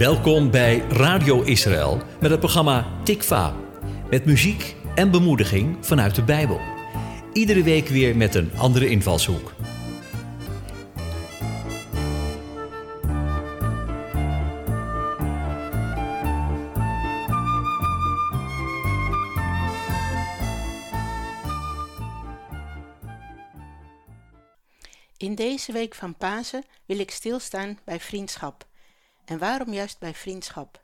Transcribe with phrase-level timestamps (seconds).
[0.00, 3.56] Welkom bij Radio Israël met het programma Tikva.
[4.10, 6.60] Met muziek en bemoediging vanuit de Bijbel.
[7.32, 9.52] Iedere week weer met een andere invalshoek.
[25.16, 28.68] In deze week van Pasen wil ik stilstaan bij vriendschap.
[29.30, 30.82] En waarom juist bij vriendschap?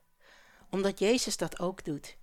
[0.70, 2.16] Omdat Jezus dat ook doet.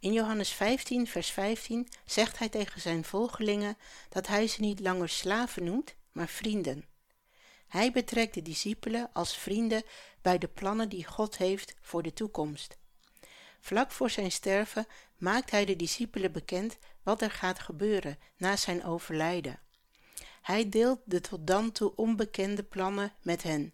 [0.00, 3.76] In Johannes 15, vers 15 zegt hij tegen zijn volgelingen
[4.08, 6.84] dat hij ze niet langer slaven noemt, maar vrienden.
[7.68, 9.82] Hij betrekt de discipelen als vrienden
[10.22, 12.78] bij de plannen die God heeft voor de toekomst.
[13.60, 14.86] Vlak voor zijn sterven
[15.16, 19.60] maakt hij de discipelen bekend wat er gaat gebeuren na zijn overlijden.
[20.42, 23.72] Hij deelt de tot dan toe onbekende plannen met hen.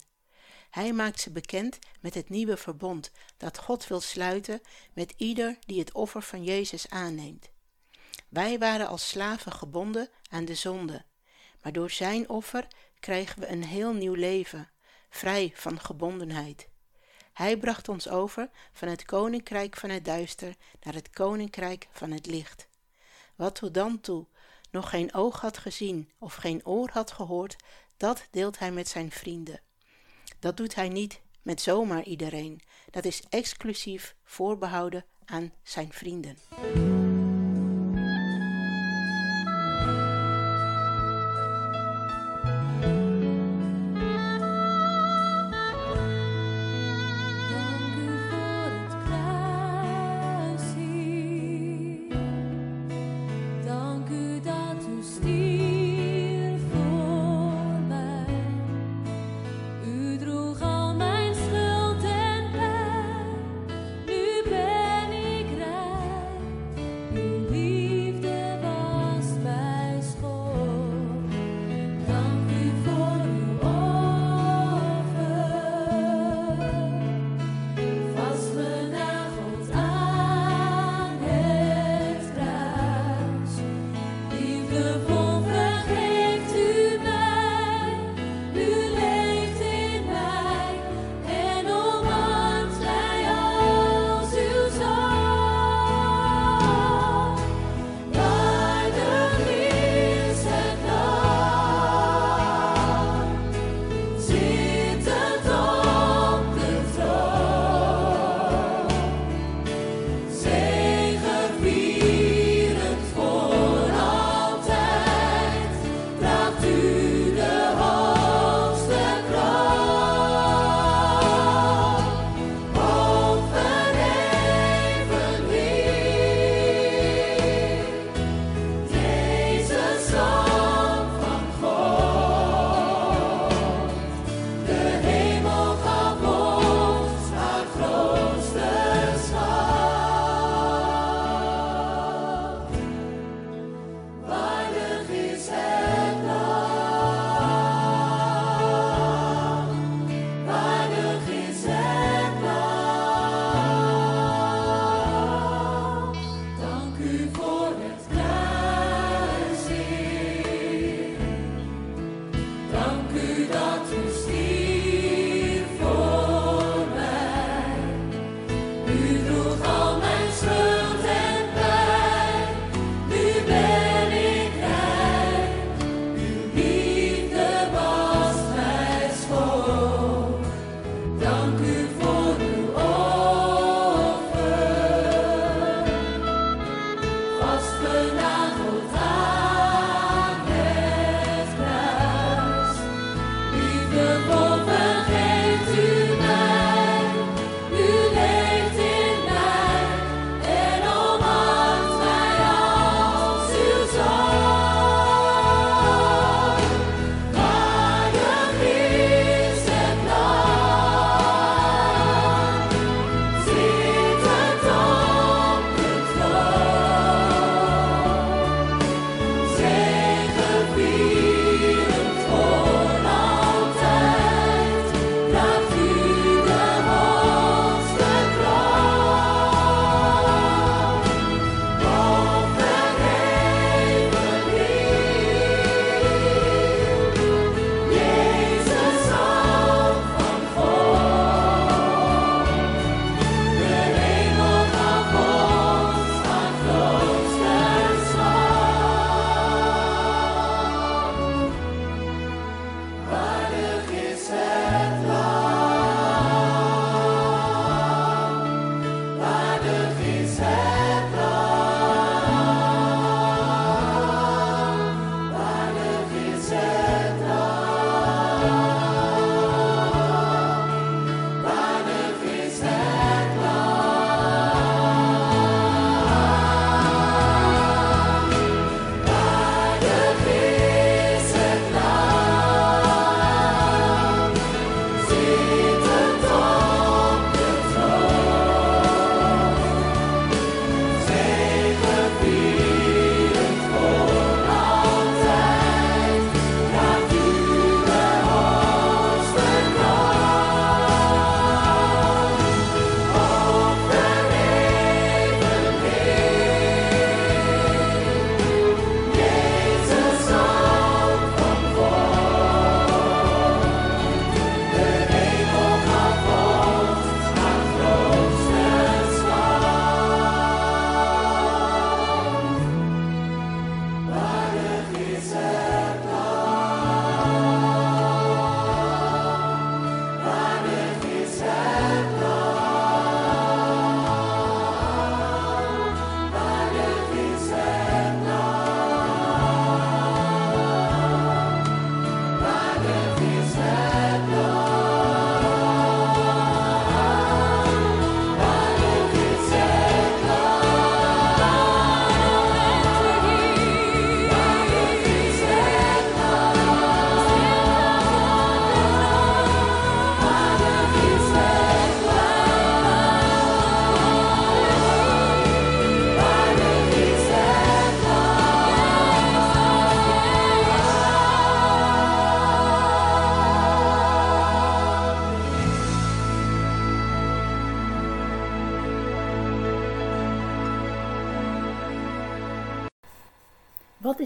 [0.75, 4.61] Hij maakt ze bekend met het nieuwe verbond dat God wil sluiten
[4.93, 7.51] met ieder die het offer van Jezus aanneemt.
[8.29, 11.05] Wij waren als slaven gebonden aan de zonde,
[11.63, 12.67] maar door zijn offer
[13.01, 14.71] krijgen we een heel nieuw leven,
[15.11, 16.69] vrij van gebondenheid.
[17.33, 22.27] Hij bracht ons over van het koninkrijk van het duister naar het koninkrijk van het
[22.27, 22.69] licht.
[23.37, 24.27] Wat tot dan toe
[24.71, 27.57] nog geen oog had gezien of geen oor had gehoord,
[27.97, 29.61] dat deelt hij met zijn vrienden.
[30.45, 32.61] Dat doet hij niet met zomaar iedereen.
[32.91, 36.37] Dat is exclusief voorbehouden aan zijn vrienden.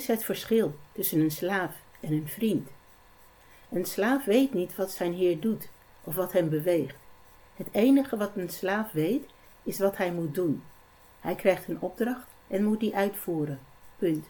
[0.09, 2.69] Het verschil tussen een slaaf en een vriend?
[3.71, 5.69] Een slaaf weet niet wat zijn heer doet
[6.05, 6.97] of wat hem beweegt.
[7.55, 9.25] Het enige wat een slaaf weet
[9.63, 10.63] is wat hij moet doen.
[11.21, 13.61] Hij krijgt een opdracht en moet die uitvoeren.
[13.97, 14.27] Punt.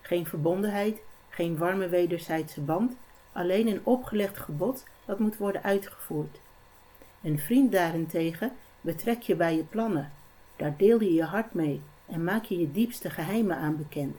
[0.00, 0.98] Geen verbondenheid,
[1.28, 2.92] geen warme wederzijdse band,
[3.32, 6.38] alleen een opgelegd gebod dat moet worden uitgevoerd.
[7.22, 10.12] Een vriend daarentegen betrek je bij je plannen.
[10.56, 14.16] Daar deel je je hart mee en maak je je diepste geheimen aan bekend.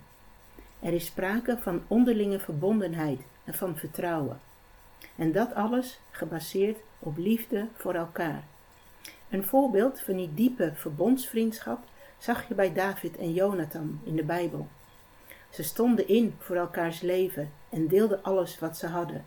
[0.80, 4.40] Er is sprake van onderlinge verbondenheid en van vertrouwen.
[5.16, 8.44] En dat alles gebaseerd op liefde voor elkaar.
[9.30, 11.80] Een voorbeeld van die diepe verbondsvriendschap
[12.18, 14.68] zag je bij David en Jonathan in de Bijbel.
[15.50, 19.26] Ze stonden in voor elkaars leven en deelden alles wat ze hadden.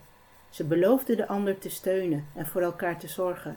[0.51, 3.57] Ze beloofden de ander te steunen en voor elkaar te zorgen.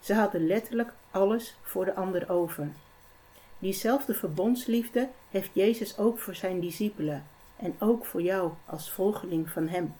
[0.00, 2.68] Ze hadden letterlijk alles voor de ander over.
[3.64, 7.26] Diezelfde verbondsliefde heeft Jezus ook voor zijn discipelen
[7.56, 9.94] en ook voor jou als volgeling van Hem.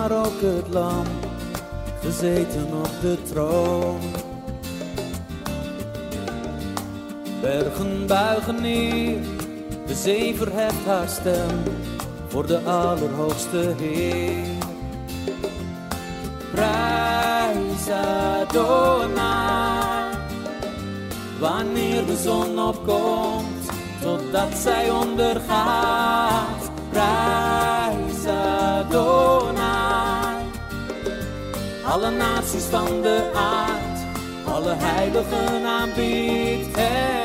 [0.00, 1.06] Maar ook het lam,
[2.02, 4.00] gezeten op de troon.
[7.40, 9.18] Bergen buigen neer,
[9.86, 11.62] de zee verheft haar stem
[12.28, 14.46] voor de Allerhoogste Heer.
[16.52, 17.90] Prijs
[18.40, 19.24] Adonai,
[21.40, 23.70] wanneer de zon opkomt,
[24.02, 27.49] totdat zij ondergaat prijs
[31.90, 33.98] Alle naties van de aard,
[34.46, 37.20] alle heiligen aanbiedt hem.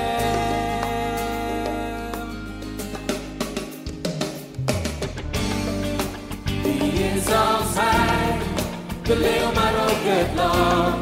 [6.63, 8.38] Wie is als hij,
[9.03, 10.93] de leeuw maar ook het lam,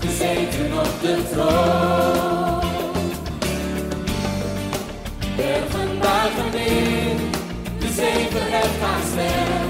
[0.00, 2.70] gezeten op de troon.
[5.36, 7.18] Bergen buigen in
[7.94, 9.68] zeven het gaan stem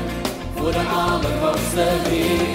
[0.57, 2.50] voor de allerhoogste Heer.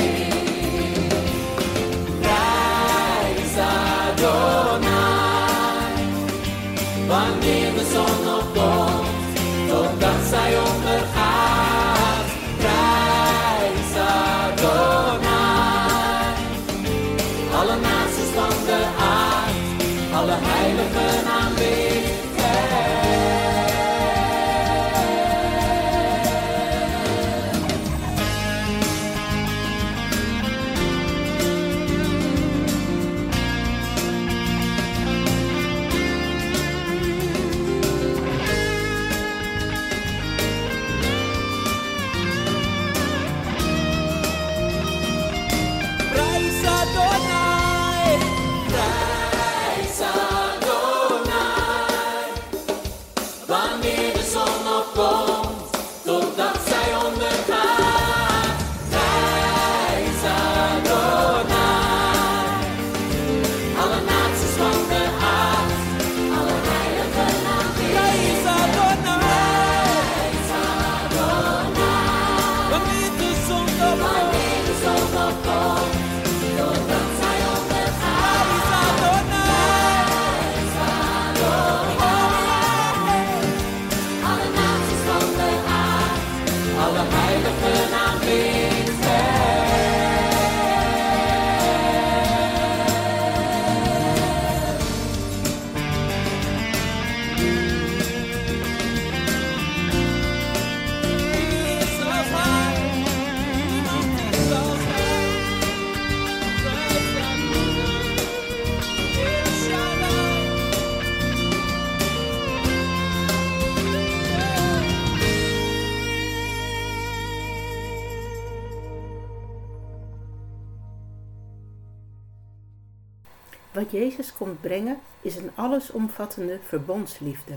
[123.75, 127.53] Wat Jezus komt brengen is een allesomvattende verbondsliefde.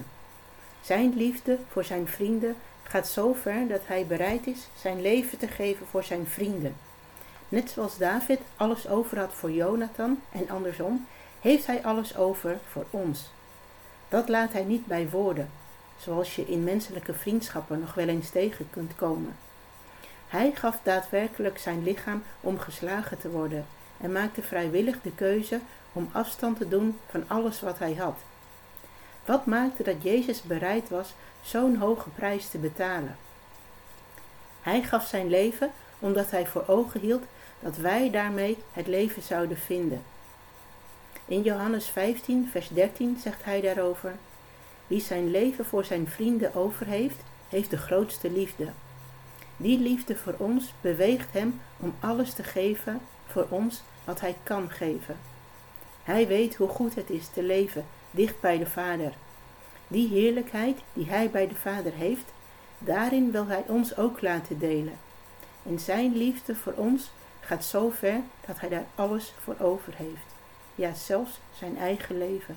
[0.80, 5.46] Zijn liefde voor zijn vrienden gaat zo ver dat hij bereid is zijn leven te
[5.46, 6.76] geven voor zijn vrienden.
[7.48, 11.06] Net zoals David alles over had voor Jonathan en andersom,
[11.40, 13.30] heeft hij alles over voor ons.
[14.08, 15.50] Dat laat hij niet bij woorden,
[15.98, 19.36] zoals je in menselijke vriendschappen nog wel eens tegen kunt komen.
[20.28, 23.66] Hij gaf daadwerkelijk zijn lichaam om geslagen te worden
[24.00, 25.60] en maakte vrijwillig de keuze
[25.98, 28.18] om afstand te doen van alles wat hij had.
[29.24, 33.16] Wat maakte dat Jezus bereid was zo'n hoge prijs te betalen?
[34.60, 37.22] Hij gaf zijn leven omdat hij voor ogen hield
[37.60, 40.02] dat wij daarmee het leven zouden vinden.
[41.24, 44.14] In Johannes 15, vers 13 zegt hij daarover:
[44.86, 48.68] Wie zijn leven voor zijn vrienden over heeft, heeft de grootste liefde.
[49.56, 54.70] Die liefde voor ons beweegt hem om alles te geven voor ons wat hij kan
[54.70, 55.16] geven.
[56.08, 59.12] Hij weet hoe goed het is te leven dicht bij de Vader.
[59.88, 62.24] Die heerlijkheid die hij bij de Vader heeft,
[62.78, 64.98] daarin wil hij ons ook laten delen.
[65.62, 67.10] En zijn liefde voor ons
[67.40, 70.34] gaat zo ver dat hij daar alles voor over heeft.
[70.74, 72.56] Ja, zelfs zijn eigen leven.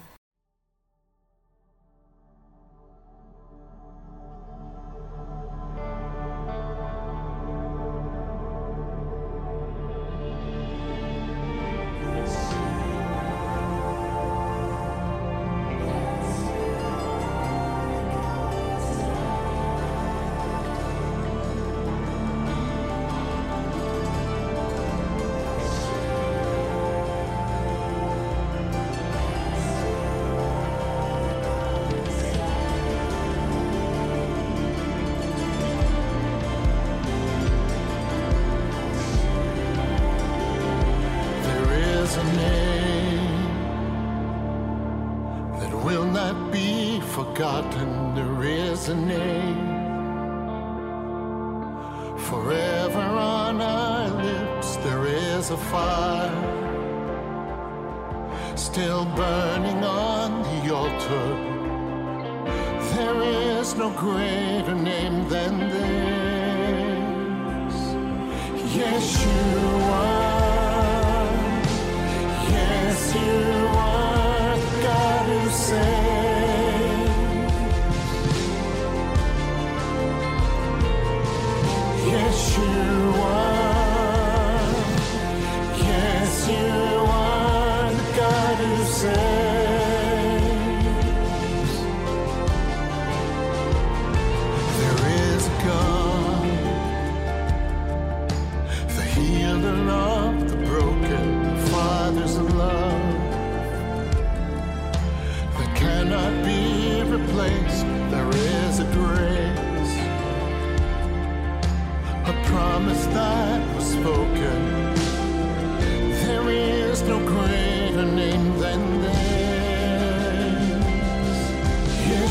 [45.92, 48.16] Will not be forgotten.
[48.16, 49.68] There is a name
[52.30, 54.78] forever on our lips.
[54.78, 56.32] There is a fire
[58.56, 61.28] still burning on the altar.
[62.96, 66.96] There is no greater name than this.
[68.80, 69.42] Yes, you
[70.06, 70.32] are.
[72.56, 73.61] Yes, you
[82.12, 83.51] 也许我。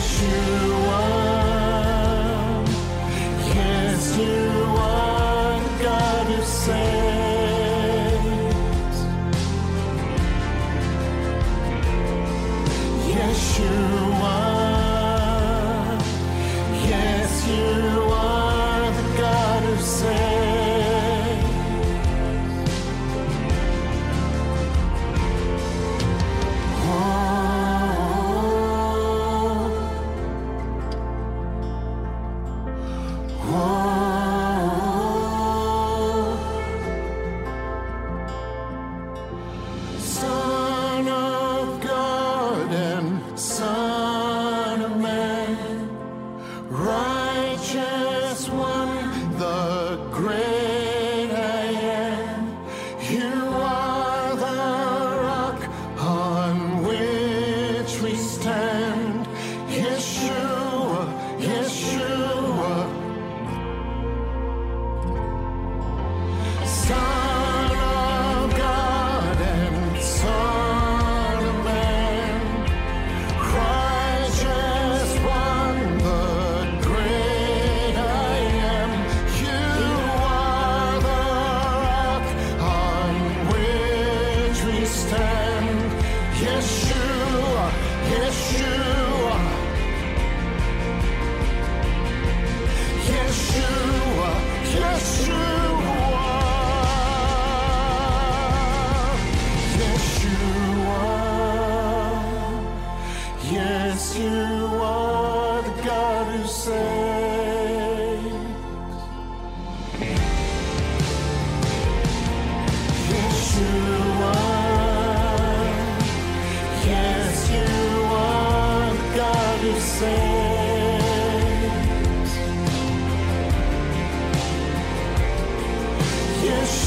[0.02, 1.19] 是我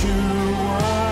[0.03, 1.02] you want.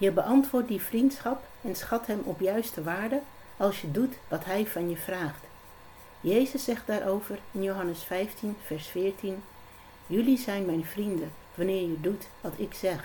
[0.00, 3.20] Je beantwoordt die vriendschap en schat hem op juiste waarde
[3.56, 5.44] als je doet wat hij van je vraagt.
[6.20, 9.42] Jezus zegt daarover in Johannes 15, vers 14:
[10.06, 13.04] Jullie zijn mijn vrienden wanneer je doet wat ik zeg.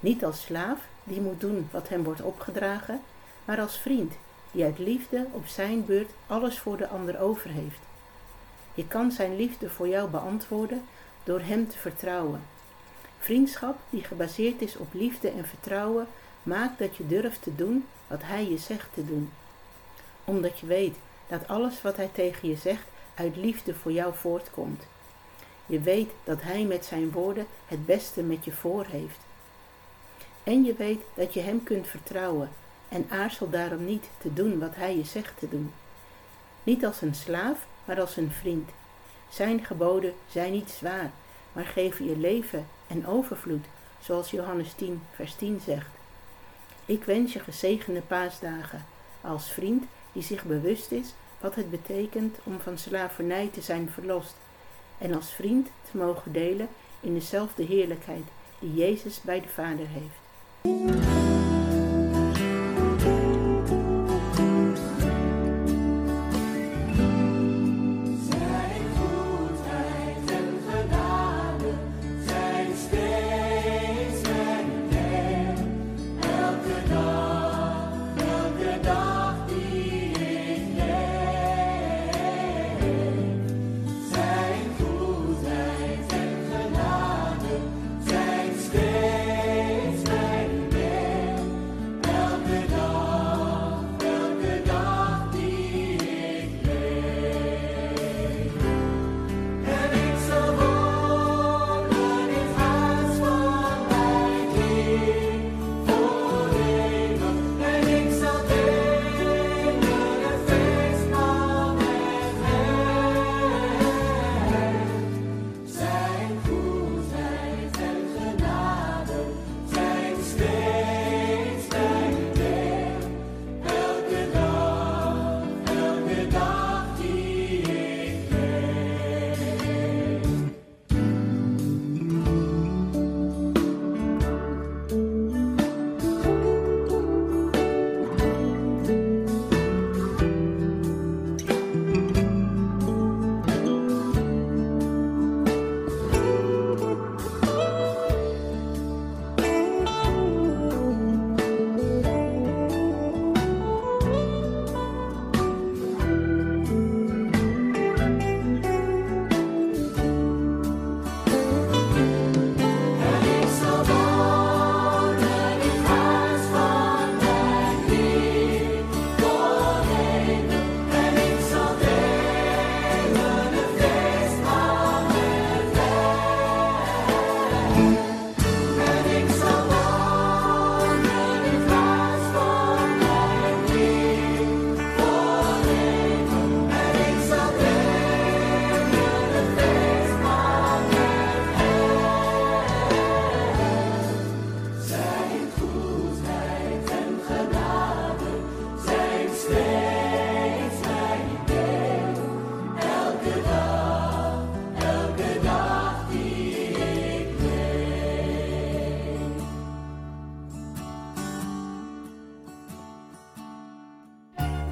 [0.00, 3.00] Niet als slaaf die moet doen wat hem wordt opgedragen,
[3.44, 4.14] maar als vriend
[4.50, 7.80] die uit liefde op zijn beurt alles voor de ander over heeft.
[8.74, 10.84] Je kan zijn liefde voor jou beantwoorden
[11.22, 12.42] door hem te vertrouwen.
[13.24, 16.06] Vriendschap die gebaseerd is op liefde en vertrouwen
[16.42, 19.30] maakt dat je durft te doen wat hij je zegt te doen.
[20.24, 24.82] Omdat je weet dat alles wat hij tegen je zegt uit liefde voor jou voortkomt.
[25.66, 29.18] Je weet dat hij met zijn woorden het beste met je voor heeft.
[30.42, 32.50] En je weet dat je hem kunt vertrouwen
[32.88, 35.72] en aarzel daarom niet te doen wat hij je zegt te doen.
[36.62, 38.70] Niet als een slaaf, maar als een vriend.
[39.28, 41.10] Zijn geboden zijn niet zwaar,
[41.52, 43.64] maar geven je leven en overvloed,
[44.00, 45.90] zoals Johannes 10, vers 10 zegt.
[46.84, 48.84] Ik wens je gezegende paasdagen
[49.20, 54.34] als vriend die zich bewust is wat het betekent om van slavernij te zijn verlost
[54.98, 56.68] en als vriend te mogen delen
[57.00, 58.24] in dezelfde heerlijkheid
[58.58, 61.03] die Jezus bij de Vader heeft.